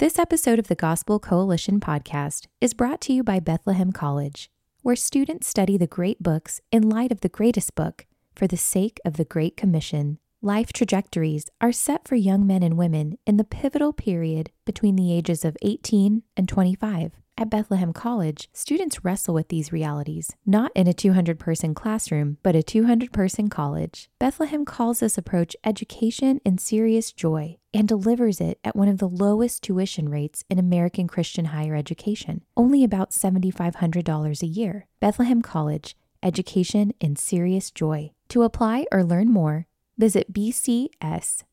[0.00, 4.50] This episode of the Gospel Coalition podcast is brought to you by Bethlehem College,
[4.80, 8.98] where students study the great books in light of the greatest book for the sake
[9.04, 10.18] of the Great Commission.
[10.40, 15.12] Life trajectories are set for young men and women in the pivotal period between the
[15.12, 17.19] ages of 18 and 25.
[17.40, 22.54] At Bethlehem College, students wrestle with these realities, not in a 200 person classroom, but
[22.54, 24.10] a 200 person college.
[24.18, 29.08] Bethlehem calls this approach education in serious joy and delivers it at one of the
[29.08, 34.86] lowest tuition rates in American Christian higher education, only about $7,500 a year.
[35.00, 38.10] Bethlehem College, education in serious joy.
[38.28, 39.66] To apply or learn more,
[39.96, 41.46] visit bcsmn.edu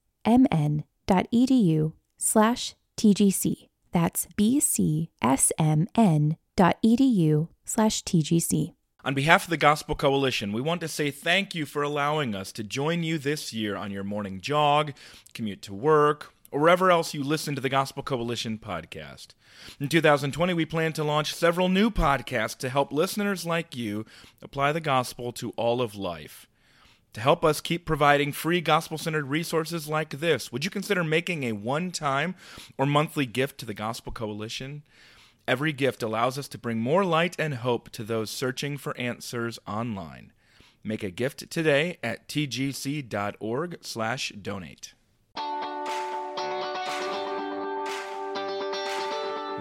[2.17, 3.66] slash TGC.
[3.97, 5.07] That's bcsmn.edu
[7.65, 8.73] slash TGC.
[9.03, 12.51] On behalf of the Gospel Coalition, we want to say thank you for allowing us
[12.51, 14.93] to join you this year on your morning jog,
[15.33, 19.29] commute to work, or wherever else you listen to the Gospel Coalition podcast.
[19.79, 24.05] In 2020, we plan to launch several new podcasts to help listeners like you
[24.43, 26.47] apply the gospel to all of life.
[27.17, 31.45] To help us keep providing free gospel centered resources like this, would you consider making
[31.45, 32.35] a one time
[32.77, 34.83] or monthly gift to the Gospel Coalition?
[35.47, 39.57] Every gift allows us to bring more light and hope to those searching for answers
[39.67, 40.31] online.
[40.83, 44.93] Make a gift today at tgc.org/donate.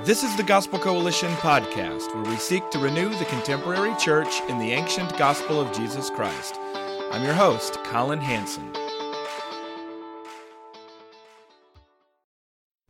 [0.05, 4.59] This is the Gospel Coalition podcast, where we seek to renew the contemporary church in
[4.59, 6.61] the ancient gospel of Jesus Christ.
[7.13, 8.73] I'm your host, Colin Hansen.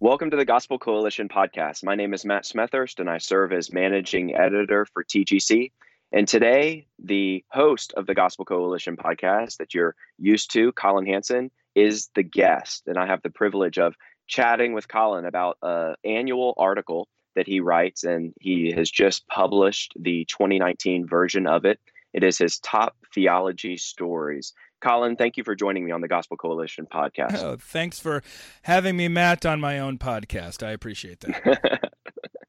[0.01, 1.85] Welcome to the Gospel Coalition podcast.
[1.85, 5.71] My name is Matt Smethurst, and I serve as managing editor for TGC.
[6.13, 11.51] And today, the host of the Gospel Coalition podcast that you're used to, Colin Hansen,
[11.75, 12.85] is the guest.
[12.87, 13.95] And I have the privilege of
[14.27, 19.93] chatting with Colin about an annual article that he writes, and he has just published
[20.01, 21.79] the 2019 version of it.
[22.17, 24.55] It is his top theology stories.
[24.81, 27.43] Colin, thank you for joining me on the Gospel Coalition podcast.
[27.43, 28.23] Oh, thanks for
[28.63, 30.67] having me, Matt, on my own podcast.
[30.67, 31.91] I appreciate that.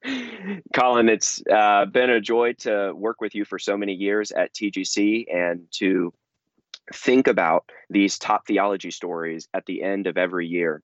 [0.74, 4.54] Colin, it's uh, been a joy to work with you for so many years at
[4.54, 6.14] TGC and to
[6.94, 10.82] think about these top theology stories at the end of every year.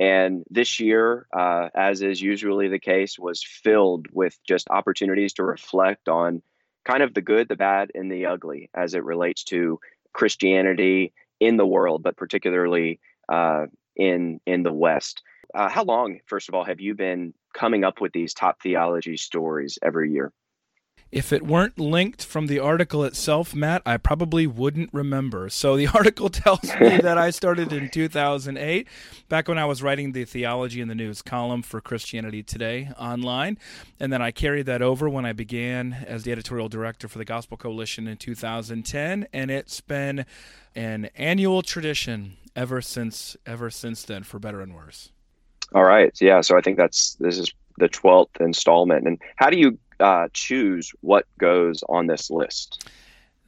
[0.00, 5.42] And this year, uh, as is usually the case, was filled with just opportunities to
[5.42, 6.42] reflect on
[6.84, 9.80] kind of the good, the bad, and the ugly as it relates to
[10.12, 15.22] Christianity in the world, but particularly uh, in in the West.
[15.54, 19.16] Uh, how long, first of all, have you been coming up with these top theology
[19.16, 20.32] stories every year?
[21.12, 25.48] If it weren't linked from the article itself, Matt, I probably wouldn't remember.
[25.48, 28.86] So the article tells me that I started in 2008,
[29.28, 33.58] back when I was writing the Theology in the News column for Christianity Today online.
[33.98, 37.24] And then I carried that over when I began as the editorial director for the
[37.24, 39.26] Gospel Coalition in 2010.
[39.32, 40.24] And it's been
[40.76, 45.10] an annual tradition ever since ever since then, for better and worse.
[45.74, 46.12] All right.
[46.20, 46.40] Yeah.
[46.40, 49.06] So I think that's this is the 12th installment.
[49.06, 52.90] And how do you uh, choose what goes on this list?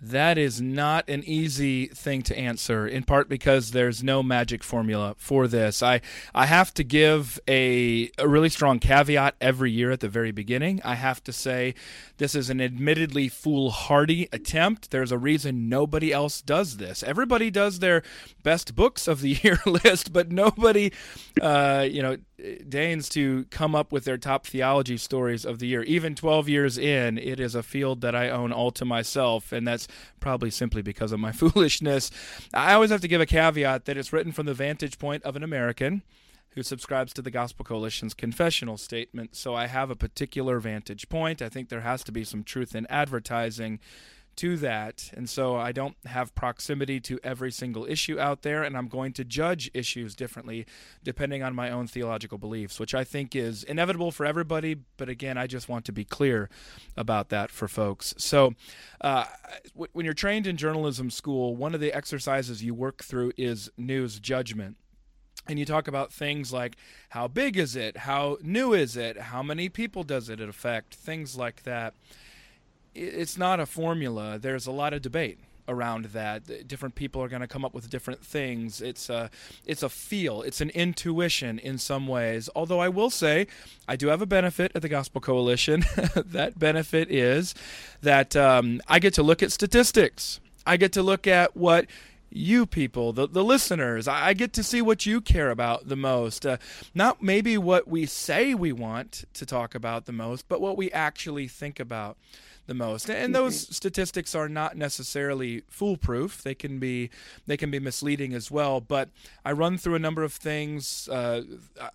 [0.05, 5.15] That is not an easy thing to answer, in part because there's no magic formula
[5.17, 5.81] for this.
[5.81, 6.01] I,
[6.35, 10.81] I have to give a, a really strong caveat every year at the very beginning.
[10.85, 11.77] I have to say
[12.19, 14.91] this is an admittedly foolhardy attempt.
[14.91, 17.05] There's a reason nobody else does this.
[17.05, 18.03] Everybody does their
[18.43, 20.91] best books of the year list, but nobody,
[21.41, 22.17] uh, you know,
[22.69, 25.83] deigns to come up with their top theology stories of the year.
[25.83, 29.67] Even 12 years in, it is a field that I own all to myself, and
[29.67, 29.89] that's
[30.21, 32.11] probably simply because of my foolishness.
[32.53, 35.37] I always have to give a caveat that it's written from the vantage point of
[35.37, 36.03] an American
[36.51, 41.41] who subscribes to the Gospel Coalition's confessional statement, so I have a particular vantage point.
[41.41, 43.81] I think there has to be some truth in advertising
[44.37, 45.11] to that.
[45.15, 49.13] And so I don't have proximity to every single issue out there, and I'm going
[49.15, 50.67] to judge issues differently
[51.03, 54.77] depending on my own theological beliefs, which I think is inevitable for everybody.
[54.97, 56.49] But again, I just want to be clear
[56.97, 58.15] about that for folks.
[58.19, 58.55] So
[59.01, 59.25] uh,
[59.75, 64.19] when you're trained in journalism school, one of the exercises you work through is news
[64.19, 64.77] judgment
[65.49, 66.77] and you talk about things like
[67.11, 71.37] how big is it how new is it how many people does it affect things
[71.37, 71.95] like that
[72.95, 74.39] it's not a formula.
[74.39, 76.67] There's a lot of debate around that.
[76.69, 78.81] Different people are going to come up with different things.
[78.81, 79.31] It's a
[79.65, 80.43] it's a feel.
[80.43, 82.49] It's an intuition in some ways.
[82.55, 83.47] Although I will say,
[83.89, 85.81] I do have a benefit at the Gospel Coalition.
[86.17, 87.55] that benefit is
[88.03, 90.41] that um, I get to look at statistics.
[90.67, 91.87] I get to look at what
[92.35, 94.09] you people, the, the listeners.
[94.09, 96.47] I, get to see what you care about the most.
[96.47, 96.57] Uh,
[96.95, 100.91] not maybe what we say we want to talk about the most, but what we
[100.93, 102.17] actually think about
[102.67, 103.11] the most.
[103.11, 103.73] And those mm-hmm.
[103.73, 106.43] statistics are not necessarily foolproof.
[106.43, 107.11] They can be
[107.47, 108.81] they can be misleading as well.
[108.81, 109.11] But
[109.45, 111.09] I run through a number of things.
[111.09, 111.43] Uh,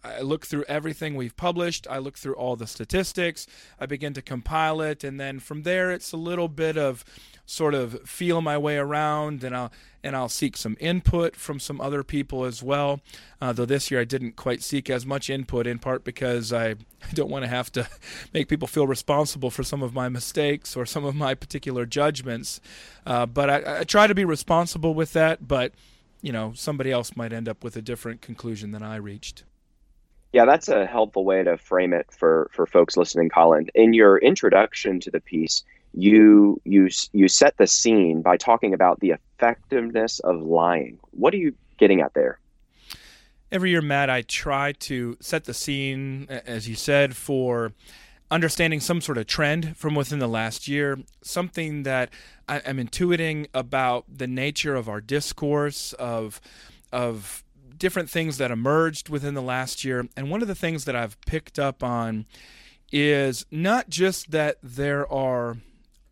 [0.03, 1.87] I look through everything we've published.
[1.89, 3.47] I look through all the statistics.
[3.79, 7.05] I begin to compile it, and then from there, it's a little bit of
[7.47, 9.71] sort of feel my way around, and I'll
[10.03, 12.99] and I'll seek some input from some other people as well.
[13.41, 16.75] Uh, though this year I didn't quite seek as much input, in part because I
[17.13, 17.89] don't want to have to
[18.33, 22.61] make people feel responsible for some of my mistakes or some of my particular judgments.
[23.05, 25.47] Uh, but I, I try to be responsible with that.
[25.47, 25.71] But
[26.21, 29.45] you know, somebody else might end up with a different conclusion than I reached.
[30.33, 33.69] Yeah, that's a helpful way to frame it for for folks listening, Colin.
[33.73, 35.63] In your introduction to the piece,
[35.93, 40.99] you you you set the scene by talking about the effectiveness of lying.
[41.11, 42.39] What are you getting at there?
[43.51, 47.71] Every year, Matt, I try to set the scene, as you said, for
[48.29, 52.09] understanding some sort of trend from within the last year, something that
[52.49, 56.41] I, am intuiting about the nature of our discourse, of
[56.91, 57.43] of
[57.77, 60.07] different things that emerged within the last year.
[60.17, 62.25] And one of the things that I've picked up on
[62.91, 65.57] is not just that there are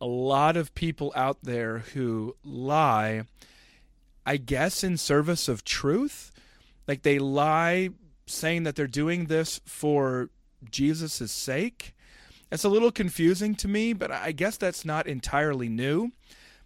[0.06, 3.24] a lot of people out there who lie,
[4.24, 6.32] I guess, in service of truth.
[6.88, 7.90] Like they lie
[8.28, 10.30] saying that they're doing this for
[10.70, 11.96] Jesus' sake.
[12.52, 16.12] It's a little confusing to me, but I guess that's not entirely new.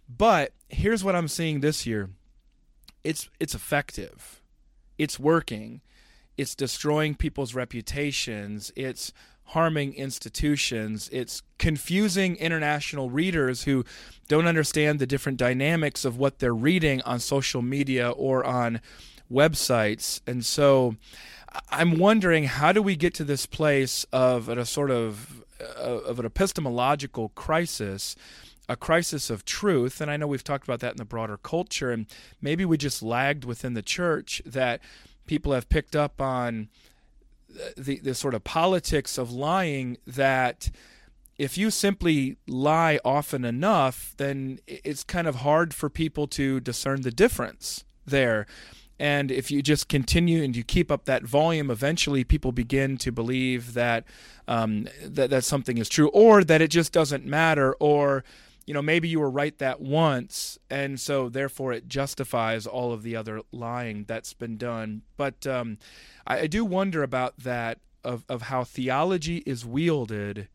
[0.06, 2.10] But here's what I'm seeing this year.
[3.04, 4.42] It's it's effective.
[4.98, 5.80] It's working.
[6.36, 8.70] It's destroying people's reputations.
[8.76, 9.14] It's
[9.50, 11.08] harming institutions.
[11.12, 13.84] It's confusing international readers who
[14.28, 18.80] don't understand the different dynamics of what they're reading on social media or on
[19.30, 20.20] websites.
[20.26, 20.94] And so
[21.68, 26.18] I'm wondering how do we get to this place of a sort of uh, of
[26.18, 28.16] an epistemological crisis
[28.68, 31.90] a crisis of truth and i know we've talked about that in the broader culture
[31.90, 32.06] and
[32.40, 34.80] maybe we just lagged within the church that
[35.26, 36.68] people have picked up on
[37.76, 40.70] the, the sort of politics of lying that
[41.38, 47.00] if you simply lie often enough, then it's kind of hard for people to discern
[47.00, 48.46] the difference there.
[48.98, 53.10] And if you just continue and you keep up that volume, eventually people begin to
[53.10, 54.04] believe that
[54.46, 58.22] um, that that something is true, or that it just doesn't matter, or
[58.66, 63.02] you know maybe you were right that once, and so therefore it justifies all of
[63.02, 65.02] the other lying that's been done.
[65.16, 65.78] But um,
[66.26, 70.48] I, I do wonder about that of, of how theology is wielded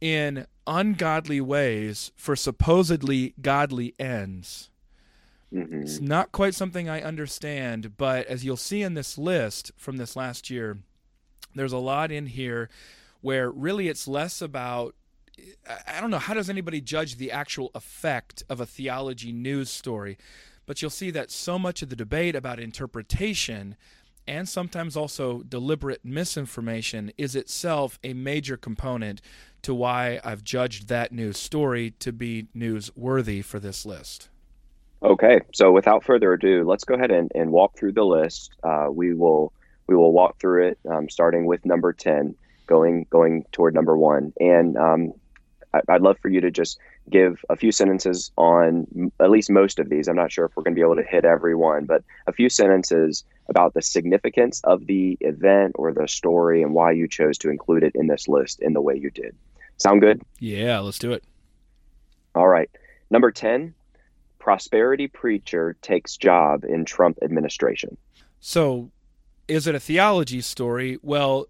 [0.00, 4.70] in ungodly ways for supposedly godly ends.
[5.52, 5.82] Mm-hmm.
[5.82, 10.16] It's not quite something I understand, but as you'll see in this list from this
[10.16, 10.78] last year,
[11.54, 12.70] there's a lot in here
[13.20, 14.94] where really it's less about
[15.88, 20.18] I don't know how does anybody judge the actual effect of a theology news story,
[20.66, 23.76] but you'll see that so much of the debate about interpretation
[24.26, 29.20] and sometimes also deliberate misinformation is itself a major component
[29.62, 34.28] to why I've judged that news story to be newsworthy for this list.
[35.02, 38.52] Okay, so without further ado, let's go ahead and, and walk through the list.
[38.62, 39.52] Uh, we will
[39.88, 42.36] we will walk through it, um, starting with number ten,
[42.68, 44.32] going going toward number one.
[44.38, 45.12] And um,
[45.88, 46.78] I'd love for you to just
[47.10, 50.08] give a few sentences on at least most of these.
[50.08, 52.32] I'm not sure if we're going to be able to hit every one, but a
[52.32, 57.38] few sentences about the significance of the event or the story and why you chose
[57.38, 59.34] to include it in this list in the way you did.
[59.78, 60.22] Sound good?
[60.38, 61.24] Yeah, let's do it.
[62.34, 62.70] All right.
[63.10, 63.74] Number 10,
[64.38, 67.96] prosperity preacher takes job in Trump administration.
[68.40, 68.90] So,
[69.48, 70.98] is it a theology story?
[71.02, 71.46] Well,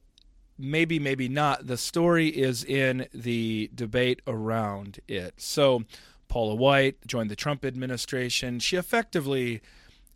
[0.63, 1.67] maybe, maybe not.
[1.67, 5.35] The story is in the debate around it.
[5.41, 5.83] So,
[6.29, 8.59] Paula White, joined the Trump administration.
[8.61, 9.61] She effectively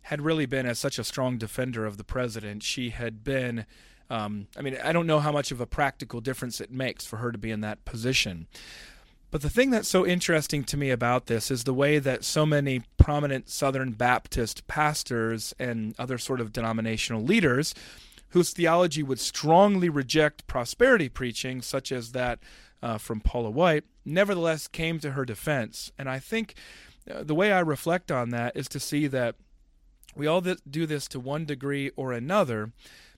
[0.03, 2.63] had really been as such a strong defender of the president.
[2.63, 3.65] She had been,
[4.09, 7.17] um, I mean, I don't know how much of a practical difference it makes for
[7.17, 8.47] her to be in that position.
[9.29, 12.45] But the thing that's so interesting to me about this is the way that so
[12.45, 17.75] many prominent Southern Baptist pastors and other sort of denominational leaders
[18.29, 22.39] whose theology would strongly reject prosperity preaching, such as that
[22.81, 25.91] uh, from Paula White, nevertheless came to her defense.
[25.97, 26.55] And I think
[27.09, 29.35] uh, the way I reflect on that is to see that
[30.15, 32.71] we all th- do this to one degree or another,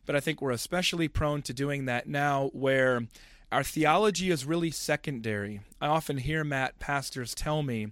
[0.05, 3.07] but I think we're especially prone to doing that now where
[3.51, 5.61] our theology is really secondary.
[5.81, 7.87] I often hear Matt pastors tell me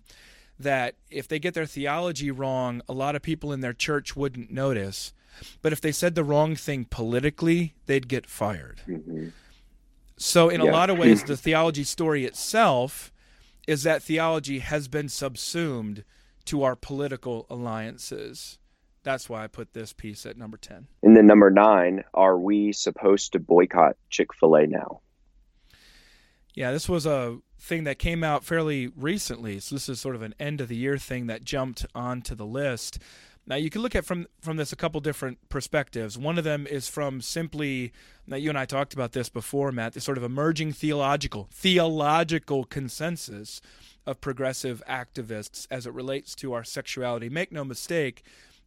[0.60, 4.52] that if they get their theology wrong, a lot of people in their church wouldn't
[4.52, 5.14] notice.
[5.62, 8.82] But if they said the wrong thing politically, they'd get fired.
[8.88, 9.30] Mm-hmm.
[10.18, 10.70] So, in yeah.
[10.70, 13.12] a lot of ways, the theology story itself
[13.68, 16.04] is that theology has been subsumed
[16.46, 18.58] to our political alliances.
[19.04, 20.88] That's why I put this piece at number 10.
[21.04, 25.02] And then number nine, are we supposed to boycott Chick fil A now?
[26.54, 29.60] Yeah, this was a thing that came out fairly recently.
[29.60, 32.46] So this is sort of an end of the year thing that jumped onto the
[32.46, 33.00] list.
[33.48, 36.18] Now you can look at from from this a couple different perspectives.
[36.18, 37.94] One of them is from simply
[38.28, 42.66] now you and I talked about this before, Matt, the sort of emerging theological theological
[42.66, 43.62] consensus
[44.06, 47.30] of progressive activists as it relates to our sexuality.
[47.30, 48.24] Make no mistake,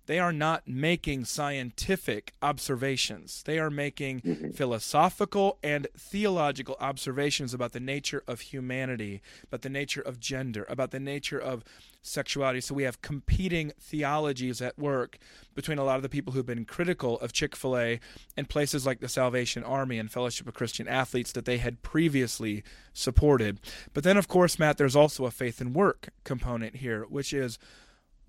[0.07, 3.42] they are not making scientific observations.
[3.45, 4.50] They are making mm-hmm.
[4.50, 10.90] philosophical and theological observations about the nature of humanity, about the nature of gender, about
[10.90, 11.64] the nature of
[12.02, 12.61] sexuality.
[12.61, 15.19] So we have competing theologies at work
[15.54, 18.00] between a lot of the people who've been critical of Chick fil A
[18.37, 22.62] and places like the Salvation Army and Fellowship of Christian Athletes that they had previously
[22.92, 23.61] supported.
[23.92, 27.59] But then, of course, Matt, there's also a faith and work component here, which is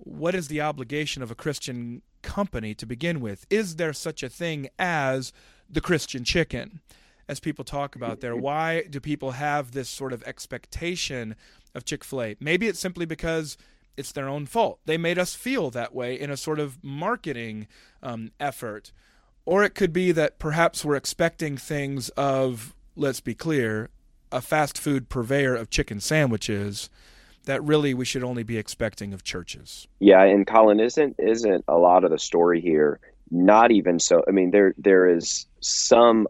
[0.03, 3.46] what is the obligation of a Christian company to begin with?
[3.50, 5.31] Is there such a thing as
[5.70, 6.81] the Christian chicken?
[7.27, 11.36] As people talk about there, why do people have this sort of expectation
[11.74, 12.36] of Chick fil A?
[12.39, 13.58] Maybe it's simply because
[13.98, 14.79] it's their own fault.
[14.86, 17.67] They made us feel that way in a sort of marketing
[18.01, 18.91] um, effort.
[19.46, 23.89] Or it could be that perhaps we're expecting things of, let's be clear,
[24.31, 26.89] a fast food purveyor of chicken sandwiches
[27.45, 29.88] that really we should only be expecting of churches.
[30.00, 33.00] Yeah, and Colin isn't isn't a lot of the story here.
[33.29, 34.24] Not even so.
[34.27, 36.27] I mean, there there is some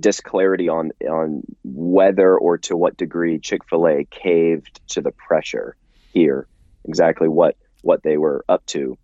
[0.00, 5.76] disclarity on on whether or to what degree Chick Fil A caved to the pressure
[6.12, 6.46] here.
[6.84, 8.96] Exactly what what they were up to.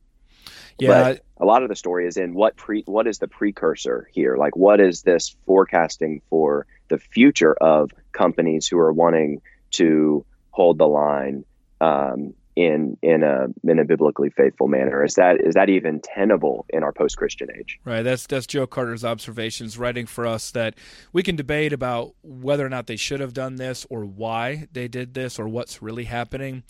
[0.78, 0.88] Yeah.
[0.88, 4.36] But a lot of the story is in what pre what is the precursor here?
[4.36, 9.40] Like what is this forecasting for the future of companies who are wanting
[9.72, 10.24] to
[10.54, 11.44] hold the line
[11.80, 15.04] um, in in a in a biblically faithful manner.
[15.04, 17.80] Is that is that even tenable in our post Christian age?
[17.84, 18.02] Right.
[18.02, 20.76] That's that's Joe Carter's observations, writing for us that
[21.12, 24.86] we can debate about whether or not they should have done this, or why they
[24.86, 26.62] did this, or what's really happening.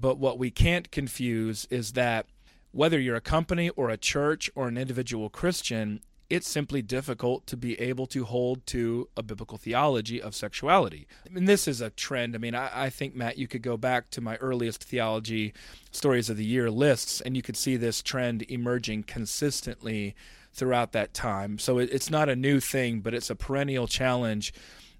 [0.00, 2.26] But what we can't confuse is that
[2.72, 7.56] whether you're a company or a church or an individual Christian, it's simply difficult to
[7.56, 11.06] be able to hold to a biblical theology of sexuality.
[11.26, 12.34] I mean, this is a trend.
[12.34, 15.54] I mean, I, I, think, Matt, you could go back to my earliest theology
[15.90, 20.14] stories of the year lists, and you could see this trend emerging consistently
[20.52, 21.58] throughout that time.
[21.58, 24.52] So it, it's not a new thing, but it's a perennial challenge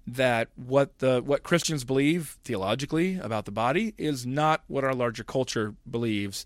[0.07, 5.23] that what the what Christians believe theologically about the body is not what our larger
[5.23, 6.45] culture believes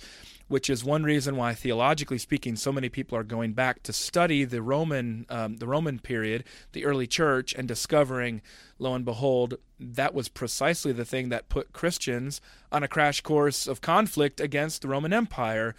[0.53, 4.43] which is one reason why, theologically speaking, so many people are going back to study
[4.43, 6.43] the Roman, um, the Roman period,
[6.73, 8.39] the early church, and discovering,
[8.77, 12.39] lo and behold, that was precisely the thing that put Christians
[12.71, 15.73] on a crash course of conflict against the Roman Empire.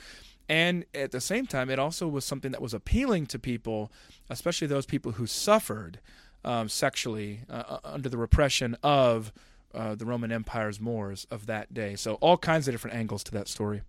[0.48, 3.92] And at the same time, it also was something that was appealing to people,
[4.28, 6.00] especially those people who suffered
[6.44, 9.32] um, sexually uh, uh under the repression of
[9.72, 11.94] uh, the Roman Empire's Moors of that day.
[11.94, 13.82] So, all kinds of different angles to that story.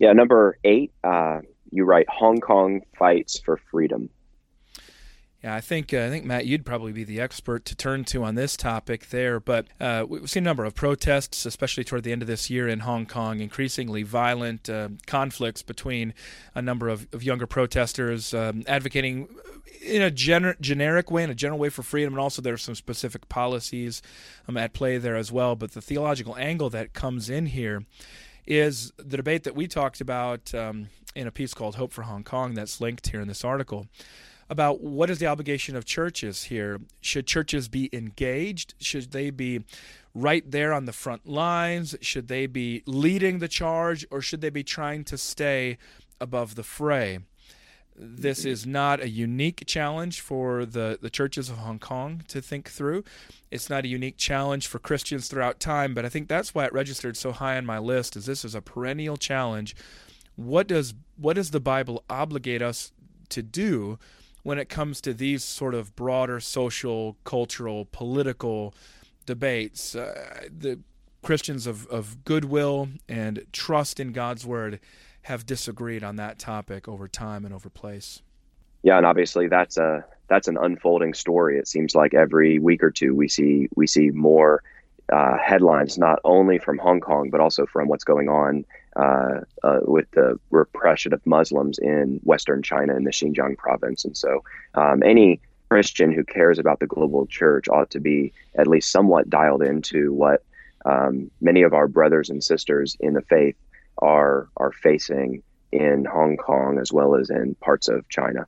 [0.00, 4.08] Yeah, number eight, uh, you write Hong Kong fights for freedom.
[5.44, 8.24] Yeah, I think uh, I think Matt, you'd probably be the expert to turn to
[8.24, 9.40] on this topic there.
[9.40, 12.66] But uh, we've seen a number of protests, especially toward the end of this year
[12.66, 16.14] in Hong Kong, increasingly violent uh, conflicts between
[16.54, 19.28] a number of, of younger protesters um, advocating
[19.82, 22.58] in a gener- generic way, in a general way for freedom, and also there are
[22.58, 24.00] some specific policies
[24.48, 25.56] um, at play there as well.
[25.56, 27.84] But the theological angle that comes in here
[28.50, 32.24] is the debate that we talked about um, in a piece called Hope for Hong
[32.24, 33.86] Kong that's linked here in this article
[34.50, 36.80] about what is the obligation of churches here.
[37.00, 38.74] Should churches be engaged?
[38.80, 39.64] Should they be
[40.12, 41.94] right there on the front lines?
[42.00, 45.78] Should they be leading the charge or should they be trying to stay
[46.20, 47.20] above the fray?
[47.96, 52.68] This is not a unique challenge for the, the churches of Hong Kong to think
[52.68, 53.04] through.
[53.50, 56.72] It's not a unique challenge for Christians throughout time, but I think that's why it
[56.72, 59.76] registered so high on my list is this is a perennial challenge.
[60.36, 62.92] What does what does the Bible obligate us
[63.28, 63.98] to do
[64.42, 68.74] when it comes to these sort of broader social, cultural, political
[69.26, 69.94] debates?
[69.94, 70.80] Uh, the
[71.22, 74.80] Christians of, of goodwill and trust in God's word
[75.22, 78.22] have disagreed on that topic over time and over place.
[78.82, 81.58] Yeah, and obviously that's a that's an unfolding story.
[81.58, 84.62] It seems like every week or two we see we see more
[85.12, 88.64] uh, headlines, not only from Hong Kong but also from what's going on
[88.96, 94.04] uh, uh, with the repression of Muslims in Western China in the Xinjiang province.
[94.04, 94.42] And so,
[94.74, 99.30] um, any Christian who cares about the global church ought to be at least somewhat
[99.30, 100.42] dialed into what
[100.84, 103.54] um, many of our brothers and sisters in the faith
[104.00, 105.42] are are facing
[105.72, 108.46] in Hong Kong as well as in parts of China.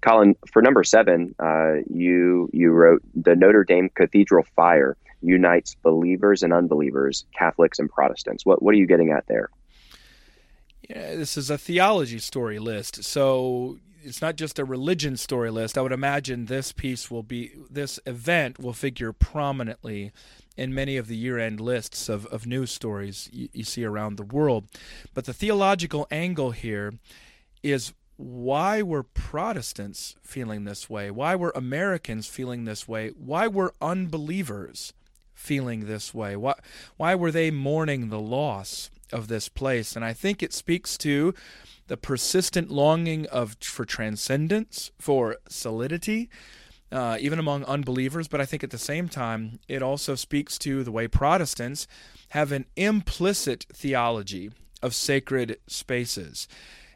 [0.00, 6.42] Colin, for number seven, uh, you you wrote the Notre Dame Cathedral fire unites believers
[6.42, 8.44] and unbelievers, Catholics and Protestants.
[8.44, 9.48] What what are you getting at there?
[10.88, 15.78] Yeah, this is a theology story list, so it's not just a religion story list.
[15.78, 20.12] I would imagine this piece will be this event will figure prominently
[20.56, 24.16] in many of the year end lists of, of news stories you, you see around
[24.16, 24.68] the world.
[25.12, 26.94] But the theological angle here
[27.62, 31.10] is why were Protestants feeling this way?
[31.10, 33.10] Why were Americans feeling this way?
[33.10, 34.92] Why were unbelievers
[35.34, 36.36] feeling this way?
[36.36, 36.54] Why,
[36.96, 39.96] why were they mourning the loss of this place?
[39.96, 41.34] And I think it speaks to
[41.88, 46.30] the persistent longing of for transcendence, for solidity,
[46.94, 48.28] uh, even among unbelievers.
[48.28, 51.88] But I think at the same time, it also speaks to the way Protestants
[52.30, 56.46] have an implicit theology of sacred spaces.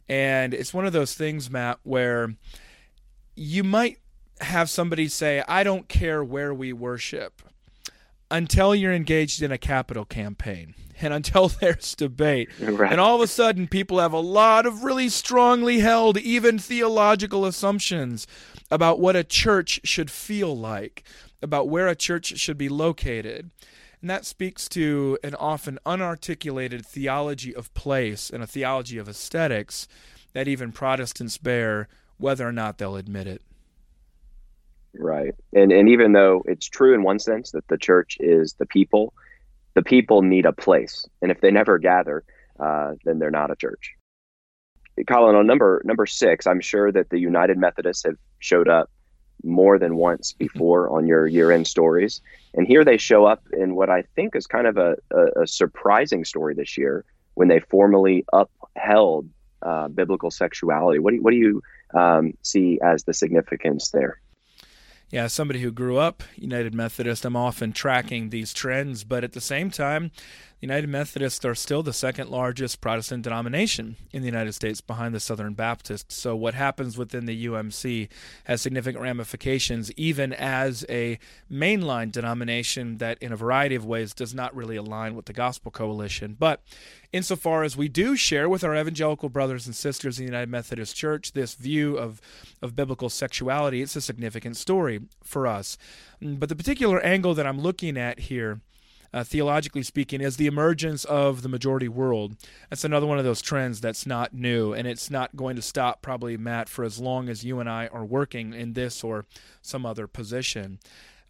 [0.08, 2.34] And it's one of those things, Matt, where
[3.34, 3.98] you might
[4.40, 7.42] have somebody say, I don't care where we worship
[8.30, 12.48] until you're engaged in a capital campaign and until there's debate.
[12.60, 12.92] Right.
[12.92, 17.44] And all of a sudden, people have a lot of really strongly held, even theological
[17.44, 18.26] assumptions
[18.70, 21.02] about what a church should feel like,
[21.40, 23.50] about where a church should be located.
[24.00, 29.88] And that speaks to an often unarticulated theology of place and a theology of aesthetics
[30.34, 33.42] that even Protestants bear, whether or not they'll admit it.
[34.94, 35.34] Right.
[35.52, 39.12] And and even though it's true in one sense that the church is the people,
[39.74, 41.06] the people need a place.
[41.22, 42.24] And if they never gather,
[42.58, 43.94] uh, then they're not a church.
[45.06, 48.90] Colin, on number number six, I'm sure that the United Methodists have showed up
[49.44, 52.20] more than once before on your year-end stories,
[52.54, 55.46] and here they show up in what I think is kind of a, a, a
[55.46, 59.28] surprising story this year when they formally upheld
[59.62, 60.98] uh, biblical sexuality.
[60.98, 61.62] What do you, what do you
[61.94, 64.20] um, see as the significance there?
[65.10, 69.40] Yeah, somebody who grew up United Methodist, I'm often tracking these trends, but at the
[69.40, 70.10] same time,
[70.60, 75.20] United Methodists are still the second largest Protestant denomination in the United States behind the
[75.20, 76.16] Southern Baptists.
[76.16, 78.08] So, what happens within the UMC
[78.44, 84.34] has significant ramifications, even as a mainline denomination that, in a variety of ways, does
[84.34, 86.34] not really align with the Gospel Coalition.
[86.36, 86.60] But
[87.12, 90.96] insofar as we do share with our evangelical brothers and sisters in the United Methodist
[90.96, 92.20] Church this view of,
[92.60, 95.78] of biblical sexuality, it's a significant story for us.
[96.20, 98.60] Mm, but the particular angle that I'm looking at here
[99.12, 102.36] uh, theologically speaking, is the emergence of the majority world.
[102.70, 106.02] That's another one of those trends that's not new, and it's not going to stop,
[106.02, 109.26] probably, Matt, for as long as you and I are working in this or
[109.62, 110.78] some other position.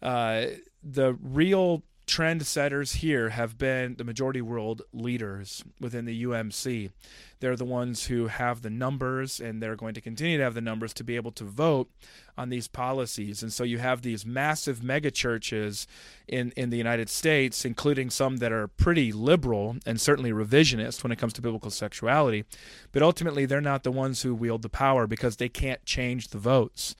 [0.01, 0.45] Uh,
[0.83, 6.89] the real trendsetters here have been the majority world leaders within the UMC.
[7.39, 10.59] They're the ones who have the numbers, and they're going to continue to have the
[10.59, 11.91] numbers to be able to vote
[12.35, 13.43] on these policies.
[13.43, 15.85] And so you have these massive megachurches
[16.27, 21.11] in, in the United States, including some that are pretty liberal and certainly revisionist when
[21.11, 22.43] it comes to biblical sexuality.
[22.91, 26.39] But ultimately, they're not the ones who wield the power because they can't change the
[26.39, 26.95] votes.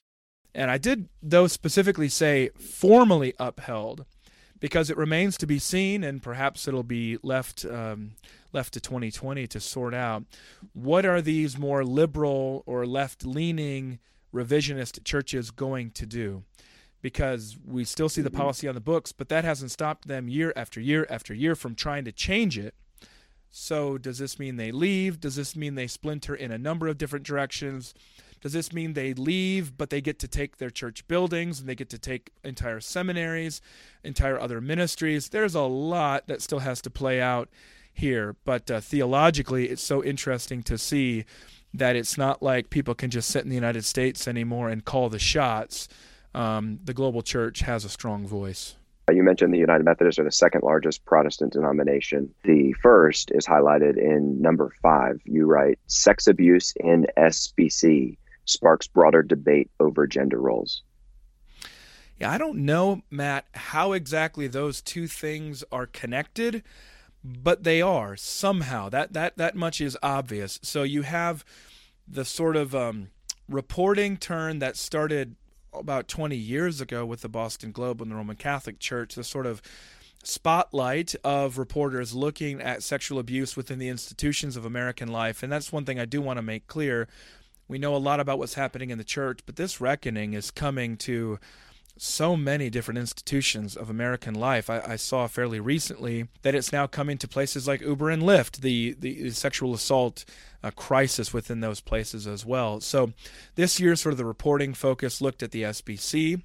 [0.54, 4.06] And I did, though, specifically say formally upheld
[4.60, 8.12] because it remains to be seen, and perhaps it'll be left um,
[8.52, 10.24] left to 2020 to sort out.
[10.74, 13.98] What are these more liberal or left leaning
[14.32, 16.44] revisionist churches going to do?
[17.02, 18.38] Because we still see the mm-hmm.
[18.38, 21.74] policy on the books, but that hasn't stopped them year after year after year from
[21.74, 22.74] trying to change it.
[23.52, 25.18] So, does this mean they leave?
[25.18, 27.94] Does this mean they splinter in a number of different directions?
[28.40, 31.74] Does this mean they leave, but they get to take their church buildings and they
[31.74, 33.60] get to take entire seminaries,
[34.02, 35.28] entire other ministries?
[35.28, 37.50] There's a lot that still has to play out
[37.92, 41.24] here, but uh, theologically, it's so interesting to see
[41.74, 45.08] that it's not like people can just sit in the United States anymore and call
[45.08, 45.88] the shots.
[46.34, 48.76] Um, the global church has a strong voice.
[49.12, 52.32] You mentioned the United Methodists are the second largest Protestant denomination.
[52.44, 55.20] The first is highlighted in number five.
[55.24, 58.16] You write sex abuse in SBC
[58.50, 60.82] sparks broader debate over gender roles.
[62.18, 66.62] Yeah, I don't know, Matt, how exactly those two things are connected,
[67.24, 68.90] but they are somehow.
[68.90, 70.58] That that that much is obvious.
[70.62, 71.44] So you have
[72.06, 73.08] the sort of um,
[73.48, 75.36] reporting turn that started
[75.72, 79.46] about 20 years ago with the Boston Globe and the Roman Catholic Church, the sort
[79.46, 79.62] of
[80.22, 85.42] spotlight of reporters looking at sexual abuse within the institutions of American life.
[85.42, 87.08] And that's one thing I do want to make clear.
[87.70, 90.96] We know a lot about what's happening in the church, but this reckoning is coming
[90.98, 91.38] to
[91.96, 94.68] so many different institutions of American life.
[94.68, 98.62] I, I, saw fairly recently that it's now coming to places like Uber and Lyft,
[98.62, 100.24] the, the sexual assault
[100.64, 102.80] uh, crisis within those places as well.
[102.80, 103.12] So
[103.54, 106.42] this year, sort of the reporting focus looked at the SBC,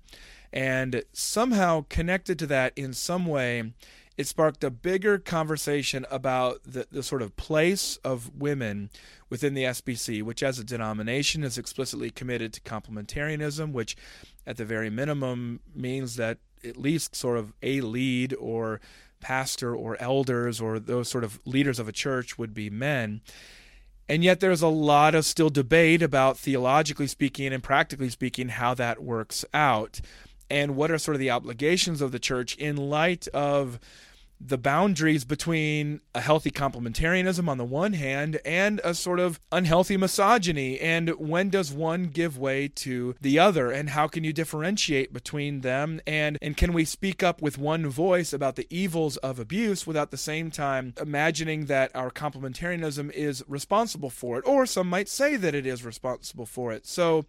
[0.54, 3.74] and somehow connected to that in some way,
[4.18, 8.90] it sparked a bigger conversation about the, the sort of place of women
[9.30, 13.96] within the SBC, which as a denomination is explicitly committed to complementarianism, which
[14.48, 18.80] at the very minimum means that at least sort of a lead or
[19.20, 23.22] pastor or elders or those sort of leaders of a church would be men.
[24.08, 28.76] And yet there's a lot of still debate about theologically speaking and practically speaking how
[28.76, 30.00] that works out
[30.50, 33.80] and what are sort of the obligations of the church in light of
[34.40, 39.98] the boundaries between a healthy complementarianism on the one hand and a sort of unhealthy
[39.98, 40.80] misogyny?
[40.80, 43.72] And when does one give way to the other?
[43.72, 46.02] And how can you differentiate between them?
[46.06, 50.12] And and can we speak up with one voice about the evils of abuse without
[50.12, 54.46] the same time imagining that our complementarianism is responsible for it?
[54.46, 56.86] Or some might say that it is responsible for it.
[56.86, 57.26] So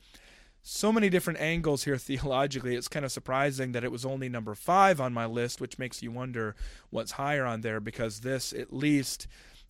[0.68, 2.74] so many different angles here theologically.
[2.74, 6.02] It's kind of surprising that it was only number five on my list, which makes
[6.02, 6.56] you wonder
[6.90, 9.28] what's higher on there because this at least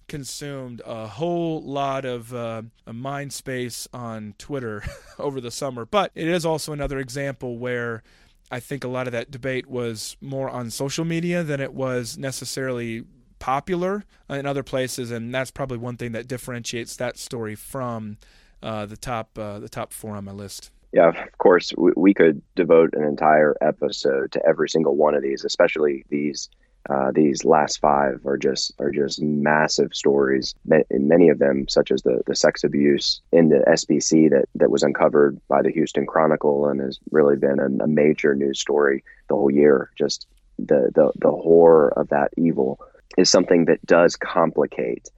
[0.09, 4.85] consumed a whole lot of uh, mind space on Twitter
[5.18, 5.85] over the summer.
[5.85, 8.02] But it is also another example where
[8.50, 12.16] I think a lot of that debate was more on social media than it was
[12.16, 13.04] necessarily
[13.38, 18.16] popular in other places, and that's probably one thing that differentiates that story from
[18.62, 22.14] uh, the top uh, the top four on my list yeah, of course, we, we,
[22.14, 26.49] could devote an entire episode to every single one of these, especially these
[26.88, 30.55] uh, these last five are just are just massive stories.
[30.90, 34.70] In many of them, such as the the sex abuse in the SBC that that
[34.70, 39.03] was uncovered by the Houston Chronicle and has really been a, a major news story
[39.29, 39.90] the whole year.
[39.99, 40.27] Just
[40.59, 42.81] the the the horror of that evil
[43.18, 45.11] is something that does complicate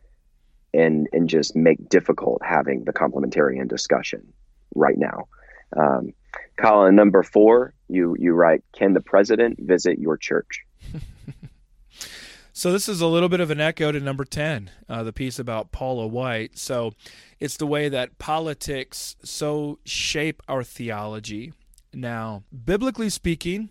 [0.72, 4.32] and and just make difficult having the complementarian discussion
[4.74, 5.28] right now.
[5.76, 6.12] Um,
[6.56, 10.64] Colin, number four, you you write, "Can the president visit your church?"
[12.52, 15.38] so this is a little bit of an echo to number ten, uh, the piece
[15.38, 16.58] about Paula White.
[16.58, 16.92] So
[17.38, 21.52] it's the way that politics so shape our theology.
[21.92, 23.70] Now, biblically speaking,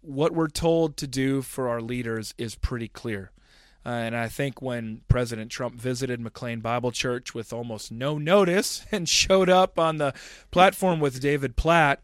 [0.00, 3.30] what we're told to do for our leaders is pretty clear.
[3.88, 8.84] Uh, and I think when President Trump visited McLean Bible Church with almost no notice
[8.92, 10.12] and showed up on the
[10.50, 12.02] platform with David Platt,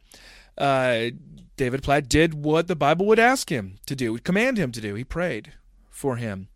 [0.57, 1.11] uh,
[1.59, 4.81] David Platt did what the Bible would ask him to do, would command him to
[4.81, 4.95] do.
[4.95, 5.53] He prayed
[5.91, 6.49] for him.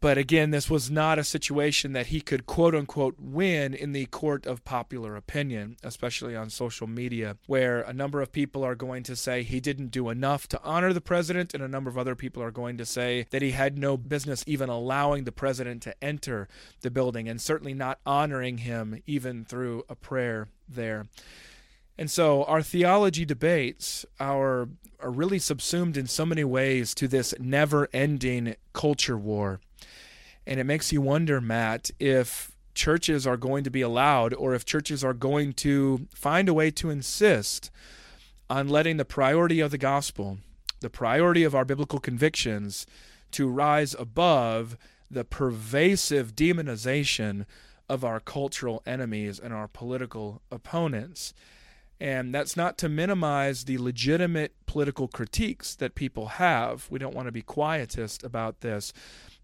[0.00, 4.06] But again, this was not a situation that he could quote unquote win in the
[4.06, 9.02] court of popular opinion, especially on social media, where a number of people are going
[9.02, 12.14] to say he didn't do enough to honor the president, and a number of other
[12.14, 15.94] people are going to say that he had no business even allowing the president to
[16.02, 16.48] enter
[16.80, 21.08] the building, and certainly not honoring him even through a prayer there.
[21.98, 27.34] And so our theology debates are, are really subsumed in so many ways to this
[27.38, 29.60] never ending culture war.
[30.50, 34.64] And it makes you wonder, Matt, if churches are going to be allowed or if
[34.64, 37.70] churches are going to find a way to insist
[38.50, 40.38] on letting the priority of the gospel,
[40.80, 42.84] the priority of our biblical convictions,
[43.30, 44.76] to rise above
[45.08, 47.46] the pervasive demonization
[47.88, 51.32] of our cultural enemies and our political opponents.
[52.00, 56.88] And that's not to minimize the legitimate political critiques that people have.
[56.90, 58.92] We don't want to be quietist about this.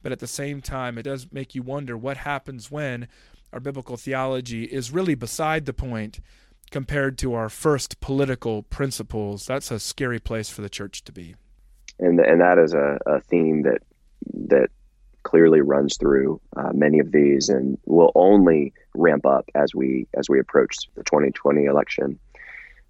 [0.06, 3.08] But at the same time, it does make you wonder what happens when
[3.52, 6.20] our biblical theology is really beside the point
[6.70, 9.46] compared to our first political principles.
[9.46, 11.34] That's a scary place for the church to be.
[11.98, 13.82] And and that is a, a theme that
[14.46, 14.68] that
[15.24, 20.28] clearly runs through uh, many of these and will only ramp up as we as
[20.28, 22.16] we approach the 2020 election.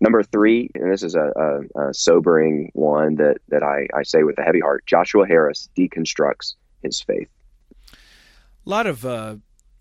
[0.02, 4.22] Number three, and this is a, a, a sobering one that that I, I say
[4.22, 4.84] with a heavy heart.
[4.84, 7.28] Joshua Harris deconstructs his faith.
[7.92, 7.96] A
[8.70, 9.36] lot of uh,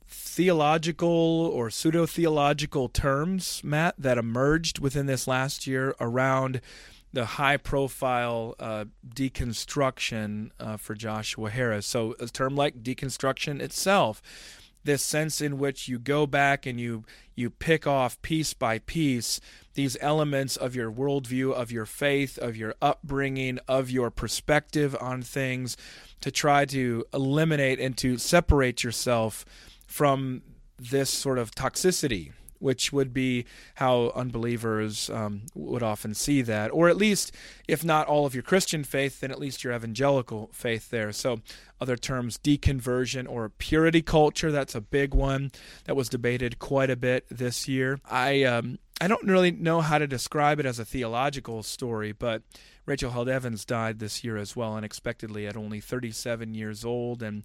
[0.08, 6.62] theological or pseudo theological terms, Matt, that emerged within this last year around
[7.14, 11.88] the high profile uh, deconstruction uh, for Joshua Harris.
[11.88, 14.22] So, a term like deconstruction itself,
[14.84, 19.40] this sense in which you go back and you you pick off piece by piece
[19.74, 25.22] these elements of your worldview, of your faith, of your upbringing, of your perspective on
[25.22, 25.76] things
[26.26, 29.46] to try to eliminate and to separate yourself
[29.86, 30.42] from
[30.80, 36.70] this sort of toxicity which would be how unbelievers um, would often see that.
[36.70, 37.32] Or at least,
[37.68, 41.12] if not all of your Christian faith, then at least your evangelical faith there.
[41.12, 41.42] So,
[41.80, 45.52] other terms, deconversion or purity culture, that's a big one
[45.84, 48.00] that was debated quite a bit this year.
[48.10, 52.42] I, um, I don't really know how to describe it as a theological story, but
[52.86, 57.24] Rachel Held Evans died this year as well, unexpectedly at only 37 years old.
[57.24, 57.44] And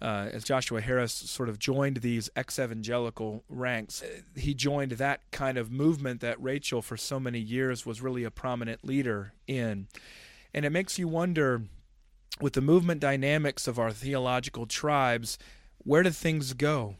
[0.00, 5.22] uh, as Joshua Harris sort of joined these ex evangelical ranks, uh, he joined that
[5.30, 9.88] kind of movement that Rachel, for so many years, was really a prominent leader in.
[10.52, 11.62] And it makes you wonder
[12.40, 15.38] with the movement dynamics of our theological tribes,
[15.78, 16.96] where do things go?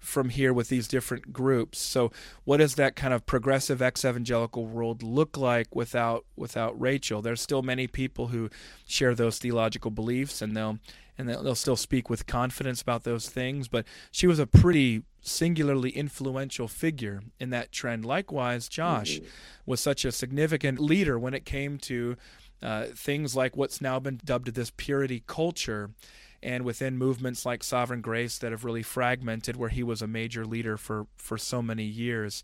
[0.00, 1.78] From here with these different groups.
[1.78, 2.10] So,
[2.44, 7.22] what does that kind of progressive ex-evangelical world look like without without Rachel?
[7.22, 8.50] There's still many people who
[8.86, 10.78] share those theological beliefs, and they'll
[11.18, 13.68] and they'll, they'll still speak with confidence about those things.
[13.68, 18.04] But she was a pretty singularly influential figure in that trend.
[18.06, 19.26] Likewise, Josh mm-hmm.
[19.66, 22.16] was such a significant leader when it came to
[22.62, 25.90] uh, things like what's now been dubbed this purity culture
[26.42, 30.44] and within movements like Sovereign Grace that have really fragmented, where he was a major
[30.44, 32.42] leader for for so many years.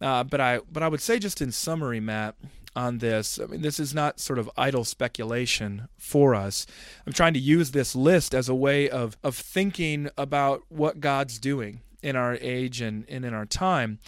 [0.00, 2.36] Uh, but I but I would say just in summary, Matt,
[2.76, 6.66] on this, I mean, this is not sort of idle speculation for us.
[7.06, 11.38] I'm trying to use this list as a way of of thinking about what God's
[11.38, 13.98] doing in our age and, and in our time.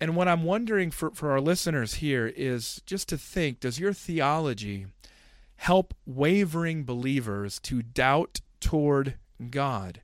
[0.00, 3.92] And what I'm wondering for, for our listeners here is just to think does your
[3.92, 4.86] theology
[5.56, 9.16] help wavering believers to doubt toward
[9.50, 10.00] God.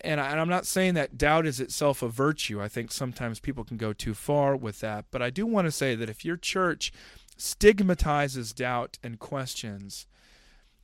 [0.00, 2.60] And, I, am not saying that doubt is itself a virtue.
[2.62, 5.06] I think sometimes people can go too far with that.
[5.10, 6.92] But I do want to say that if your church
[7.38, 10.06] stigmatizes doubt and questions,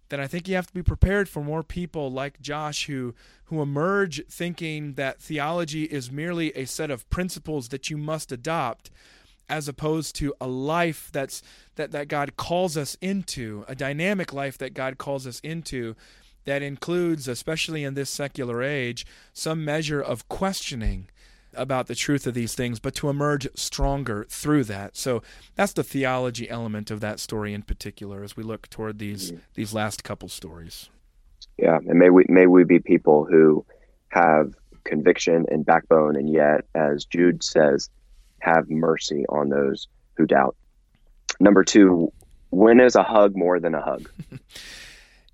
[0.09, 3.15] then I think you have to be prepared for more people like Josh who
[3.45, 8.91] who emerge thinking that theology is merely a set of principles that you must adopt
[9.49, 11.43] as opposed to a life that's
[11.75, 15.95] that, that God calls us into, a dynamic life that God calls us into
[16.45, 21.09] that includes, especially in this secular age, some measure of questioning
[21.55, 24.97] about the truth of these things, but to emerge stronger through that.
[24.97, 25.23] So
[25.57, 29.41] that's the theology element of that story in particular as we look toward these mm-hmm.
[29.55, 30.89] these last couple stories.
[31.59, 33.65] Yeah, and may we may we be people who
[34.09, 37.91] have conviction and backbone and yet, as Jude says,
[38.41, 40.57] have mercy on those who doubt.
[41.39, 42.13] Number two,
[42.51, 44.11] when is a hug more than a hug?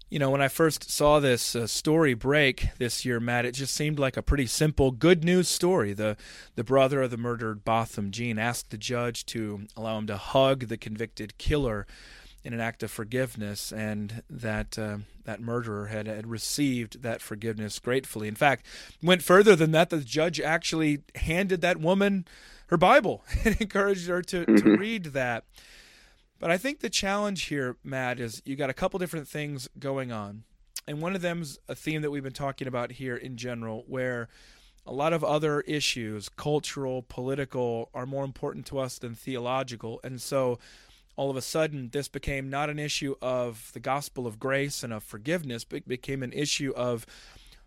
[0.09, 3.75] you know, when I first saw this uh, story break this year, Matt, it just
[3.75, 5.93] seemed like a pretty simple good news story.
[5.93, 6.17] The
[6.55, 10.69] the brother of the murdered Botham Jean asked the judge to allow him to hug
[10.69, 11.87] the convicted killer
[12.45, 17.81] in an act of forgiveness, and that uh, that murderer had, had received that forgiveness
[17.81, 18.29] gratefully.
[18.29, 18.65] In fact,
[19.03, 19.91] went further than that.
[19.91, 22.27] The judge actually handed that woman
[22.69, 24.75] her Bible and encouraged her to, to mm-hmm.
[24.75, 25.45] read that.
[26.39, 30.13] But I think the challenge here, Matt, is you got a couple different things going
[30.13, 30.45] on.
[30.87, 34.29] And one of them's a theme that we've been talking about here in general, where
[34.87, 39.99] a lot of other issues, cultural, political, are more important to us than theological.
[40.05, 40.59] And so
[41.17, 44.93] all of a sudden, this became not an issue of the gospel of grace and
[44.93, 47.07] of forgiveness, but became an issue of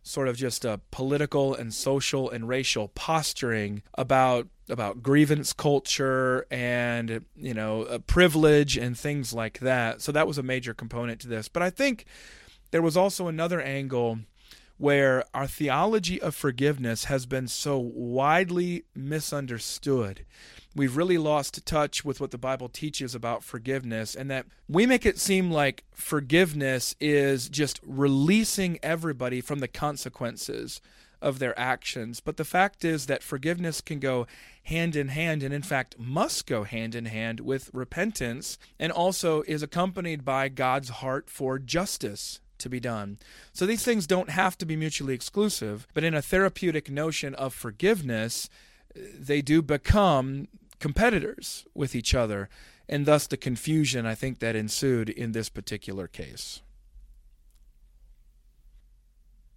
[0.10, 7.24] sort of just a political and social and racial posturing about about grievance culture and
[7.36, 10.02] you know privilege and things like that.
[10.02, 11.48] So that was a major component to this.
[11.48, 12.06] But I think
[12.72, 14.20] there was also another angle
[14.78, 20.26] where our theology of forgiveness has been so widely misunderstood
[20.80, 25.06] we've really lost touch with what the Bible teaches about forgiveness, and that we make
[25.06, 30.80] it seem like forgiveness is just releasing everybody from the consequences
[31.22, 32.22] of their actions.
[32.22, 34.26] But the fact is that forgiveness can go
[34.64, 39.42] hand in hand, and in fact must go hand in hand with repentance, and also
[39.42, 43.18] is accompanied by God's heart for justice to be done.
[43.52, 47.54] So these things don't have to be mutually exclusive, but in a therapeutic notion of
[47.54, 48.50] forgiveness,
[48.96, 50.48] they do become
[50.80, 52.50] competitors with each other,
[52.88, 56.62] and thus the confusion I think that ensued in this particular case.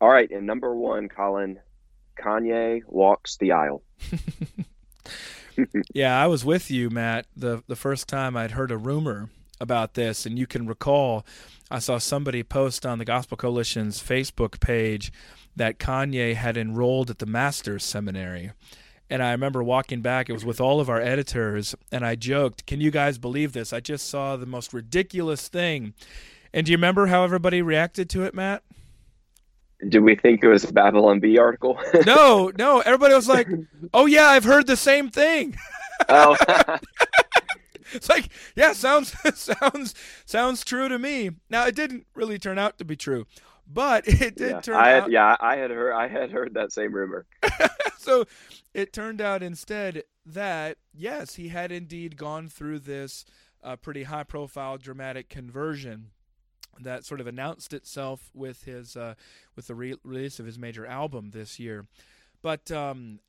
[0.01, 1.61] All right, and number one, Colin,
[2.19, 3.83] Kanye walks the aisle.
[5.95, 9.31] yeah, I was with you, Matt, the the first time I'd heard a rumor
[9.61, 11.25] about this, and you can recall
[11.71, 15.13] I saw somebody post on the Gospel Coalition's Facebook page
[15.57, 18.53] that Kanye had enrolled at the Master's Seminary.
[19.13, 22.65] And I remember walking back, it was with all of our editors, and I joked,
[22.65, 23.71] Can you guys believe this?
[23.71, 25.93] I just saw the most ridiculous thing.
[26.55, 28.63] And do you remember how everybody reacted to it, Matt?
[29.87, 31.79] Did we think it was a Babylon Bee article?
[32.07, 32.81] no, no.
[32.81, 33.49] Everybody was like,
[33.93, 35.59] "Oh yeah, I've heard the same thing."
[36.09, 36.35] oh.
[37.93, 39.95] it's like, yeah, sounds sounds
[40.25, 41.33] sounds true to me.
[41.51, 43.27] Now it didn't really turn out to be true,
[43.73, 45.11] but it did yeah, turn I had, out.
[45.11, 47.27] Yeah, I had heard I had heard that same rumor.
[47.99, 48.25] so
[48.75, 53.25] it turned out instead that yes, he had indeed gone through this
[53.63, 56.11] uh, pretty high-profile, dramatic conversion
[56.81, 59.15] that sort of announced itself with his uh,
[59.57, 61.87] with the re- release of his major album this year.
[62.41, 63.21] But um,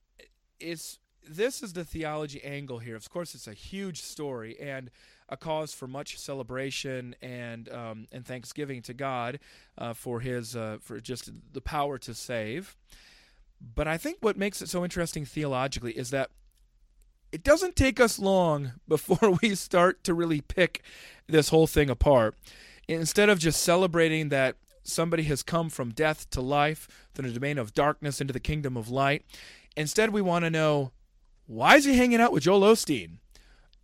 [0.60, 2.96] it's this is the theology angle here.
[2.96, 4.90] Of course, it's a huge story and
[5.34, 9.40] a cause for much celebration and um, and thanksgiving to God
[9.78, 12.78] uh, for His uh, for just the power to save.
[13.76, 16.30] But I think what makes it so interesting theologically is that
[17.32, 20.84] it doesn't take us long before we start to really pick
[21.28, 22.36] this whole thing apart
[22.88, 27.58] instead of just celebrating that somebody has come from death to life, from the domain
[27.58, 29.26] of darkness into the kingdom of light,
[29.76, 30.92] instead we want to know
[31.46, 33.20] why is he hanging out with Joel Osteen?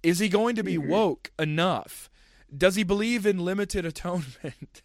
[0.04, 0.90] Is he going to be mm-hmm.
[0.90, 2.10] woke enough?
[2.56, 4.82] Does he believe in limited atonement?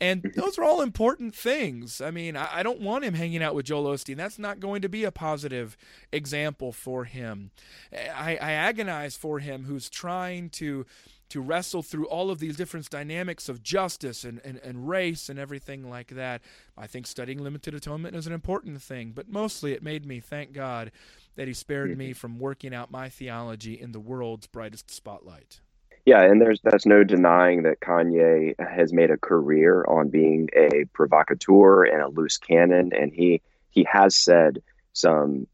[0.00, 0.38] And mm-hmm.
[0.38, 2.00] those are all important things.
[2.00, 4.16] I mean, I, don't want him hanging out with Joel Osteen.
[4.16, 5.76] That's not going to be a positive
[6.12, 7.50] example for him.
[7.92, 10.86] I, I agonize for him who's trying to
[11.28, 15.40] to wrestle through all of these different dynamics of justice and, and, and race and
[15.40, 16.40] everything like that.
[16.78, 20.52] I think studying limited atonement is an important thing, but mostly it made me thank
[20.52, 20.92] God
[21.36, 22.14] that He spared me mm-hmm.
[22.14, 25.60] from working out my theology in the world's brightest spotlight.
[26.04, 30.84] Yeah, and there's that's no denying that Kanye has made a career on being a
[30.92, 35.46] provocateur and a loose cannon, and he he has said some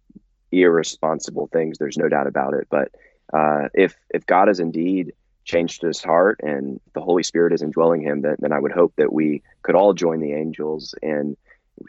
[0.53, 1.79] irresponsible things.
[1.79, 2.69] There's no doubt about it.
[2.71, 2.93] But
[3.33, 5.15] uh, if if God has indeed
[5.45, 8.93] changed his heart and the Holy Spirit is indwelling him, then, then I would hope
[8.97, 11.37] that we could all join the angels in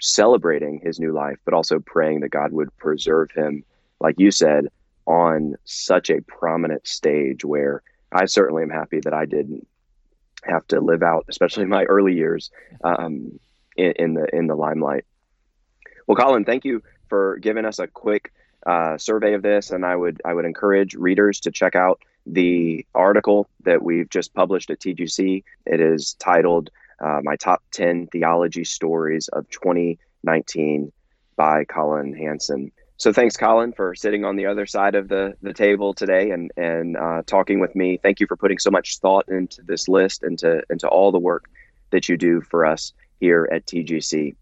[0.02, 3.64] celebrating his new life, but also praying that God would preserve him,
[4.00, 4.68] like you said,
[5.06, 9.68] on such a prominent stage where I certainly am happy that I didn't
[10.44, 12.52] have to live out, especially my early years,
[12.84, 13.40] um,
[13.76, 15.06] in, in, the in the limelight.
[16.08, 18.32] Well, Colin, thank you for giving us a quick
[18.66, 22.86] uh, survey of this, and I would I would encourage readers to check out the
[22.96, 25.44] article that we've just published at TGC.
[25.66, 26.70] It is titled
[27.04, 30.92] uh, My Top 10 Theology Stories of 2019
[31.36, 32.72] by Colin Hansen.
[32.98, 36.52] So thanks, Colin, for sitting on the other side of the, the table today and,
[36.56, 37.98] and uh, talking with me.
[37.98, 41.20] Thank you for putting so much thought into this list and to, into all the
[41.20, 41.50] work
[41.90, 44.36] that you do for us here at TGC.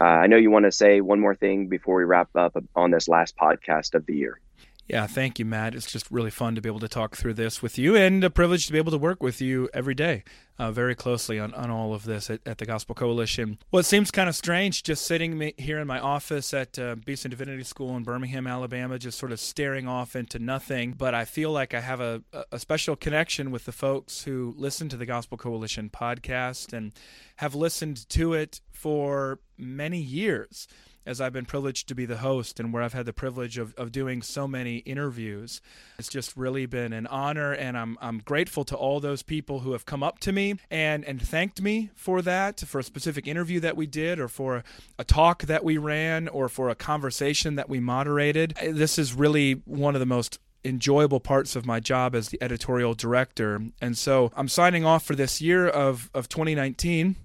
[0.00, 2.90] Uh, I know you want to say one more thing before we wrap up on
[2.90, 4.40] this last podcast of the year.
[4.88, 5.74] Yeah, thank you, Matt.
[5.74, 8.30] It's just really fun to be able to talk through this with you and a
[8.30, 10.24] privilege to be able to work with you every day
[10.58, 13.58] uh, very closely on, on all of this at, at, the Gospel Coalition.
[13.70, 17.30] Well, it seems kind of strange just sitting here in my office at uh, Beeson
[17.30, 20.92] Divinity School in Birmingham, Alabama, just sort of staring off into nothing.
[20.92, 24.88] But I feel like I have a, a special connection with the folks who listen
[24.90, 26.92] to the Gospel Coalition podcast and
[27.36, 30.66] have listened to it for many years
[31.06, 33.74] as I've been privileged to be the host and where I've had the privilege of,
[33.74, 35.60] of doing so many interviews.
[35.98, 39.72] It's just really been an honor and I'm I'm grateful to all those people who
[39.72, 43.60] have come up to me and and thanked me for that, for a specific interview
[43.60, 44.64] that we did or for
[44.98, 48.54] a, talk that we ran or for a conversation that we moderated.
[48.62, 52.94] This is really one of the most enjoyable parts of my job as the editorial
[52.94, 53.60] director.
[53.80, 57.16] And so I'm signing off for this year of, of 2019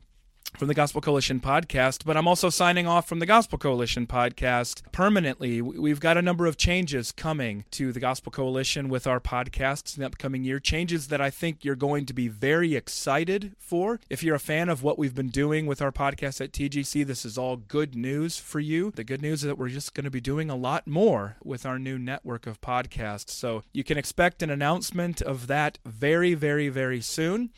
[0.58, 4.82] from the Gospel Coalition podcast, but I'm also signing off from the Gospel Coalition podcast
[4.92, 5.62] permanently.
[5.62, 10.02] We've got a number of changes coming to the Gospel Coalition with our podcasts in
[10.02, 10.60] the upcoming year.
[10.60, 14.00] Changes that I think you're going to be very excited for.
[14.10, 17.24] If you're a fan of what we've been doing with our podcast at TGC, this
[17.24, 18.92] is all good news for you.
[18.96, 21.68] The good news is that we're just going to be doing a lot more with
[21.68, 23.30] our new network of podcasts.
[23.30, 27.52] So you can expect an announcement of that very, very, very soon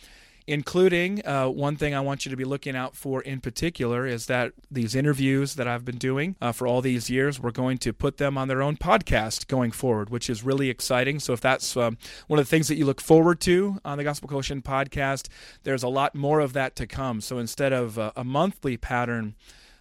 [0.49, 4.25] including uh, one thing I want you to be looking out for in particular is
[4.25, 7.93] that these interviews that I've been doing uh, for all these years, we're going to
[7.93, 11.19] put them on their own podcast going forward, which is really exciting.
[11.19, 14.03] So if that's um, one of the things that you look forward to on the
[14.03, 15.27] Gospel Coalition podcast,
[15.61, 17.21] there's a lot more of that to come.
[17.21, 19.35] So instead of uh, a monthly pattern,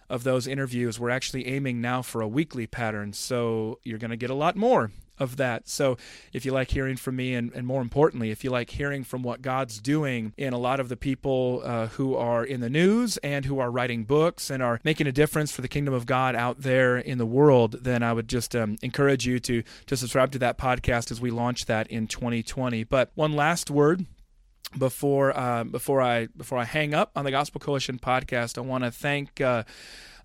[0.09, 3.13] of those interviews, we're actually aiming now for a weekly pattern.
[3.13, 5.67] So you're going to get a lot more of that.
[5.67, 5.97] So
[6.33, 9.23] if you like hearing from me, and, and more importantly, if you like hearing from
[9.23, 13.17] what God's doing in a lot of the people uh, who are in the news
[13.17, 16.35] and who are writing books and are making a difference for the kingdom of God
[16.35, 20.31] out there in the world, then I would just um, encourage you to to subscribe
[20.31, 22.83] to that podcast as we launch that in 2020.
[22.85, 24.05] But one last word
[24.77, 28.83] before uh, before I before I hang up on the Gospel Coalition podcast, I want
[28.83, 29.41] to thank.
[29.41, 29.63] Uh,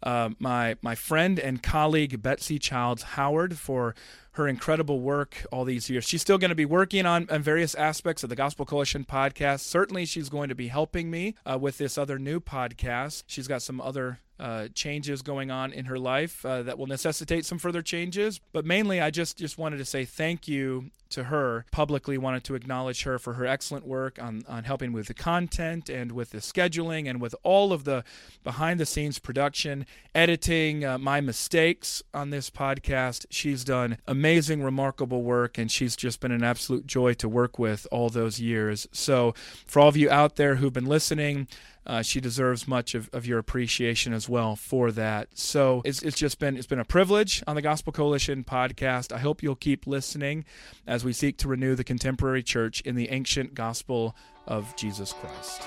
[0.02, 3.94] uh, my my friend and colleague Betsy Childs Howard for
[4.34, 6.04] her incredible work all these years.
[6.04, 9.60] She's still going to be working on, on various aspects of the Gospel Coalition podcast.
[9.60, 13.24] Certainly, she's going to be helping me uh, with this other new podcast.
[13.26, 17.44] She's got some other uh, changes going on in her life uh, that will necessitate
[17.44, 18.40] some further changes.
[18.52, 21.64] But mainly, I just just wanted to say thank you to her.
[21.70, 25.88] Publicly, wanted to acknowledge her for her excellent work on on helping with the content
[25.88, 28.02] and with the scheduling and with all of the
[28.42, 33.26] behind the scenes production, editing, uh, my mistakes on this podcast.
[33.30, 37.86] She's done amazing, remarkable work, and she's just been an absolute joy to work with
[37.92, 38.88] all those years.
[38.90, 41.46] So, for all of you out there who've been listening
[41.86, 45.28] uh, she deserves much of, of your appreciation as well for that.
[45.34, 49.12] So it's, it's just been it's been a privilege on the Gospel Coalition podcast.
[49.12, 50.44] I hope you'll keep listening
[50.86, 54.16] as we seek to renew the contemporary church in the ancient gospel
[54.46, 55.62] of Jesus Christ.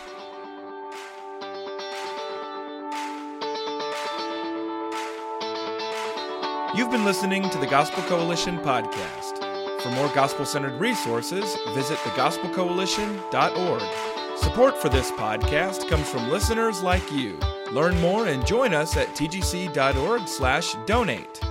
[6.76, 9.82] You've been listening to the Gospel Coalition podcast.
[9.82, 14.17] For more gospel centered resources, visit thegospelcoalition.org.
[14.42, 17.38] Support for this podcast comes from listeners like you.
[17.72, 21.42] Learn more and join us at tgc.org/donate.